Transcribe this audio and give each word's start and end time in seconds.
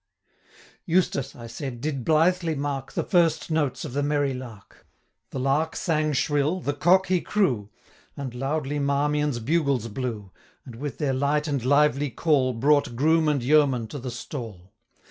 Eustace, 0.87 1.35
I 1.35 1.45
said, 1.45 1.79
did 1.79 2.03
blithely 2.03 2.55
mark 2.55 2.93
The 2.93 3.03
first 3.03 3.51
notes 3.51 3.85
of 3.85 3.93
the 3.93 4.01
merry 4.01 4.33
lark. 4.33 4.87
The 5.29 5.37
lark 5.39 5.75
sang 5.75 6.13
shrill, 6.13 6.59
the 6.59 6.73
cock 6.73 7.05
he 7.05 7.21
crew, 7.21 7.69
And 8.17 8.33
loudly 8.33 8.79
Marmion's 8.79 9.37
bugles 9.37 9.89
blew, 9.89 10.31
And 10.65 10.73
with 10.77 10.97
their 10.97 11.13
light 11.13 11.47
and 11.47 11.63
lively 11.63 12.09
call, 12.09 12.51
5 12.53 12.59
Brought 12.59 12.95
groom 12.95 13.29
and 13.29 13.43
yeoman 13.43 13.85
to 13.89 13.99
the 13.99 14.09
stall. 14.09 14.73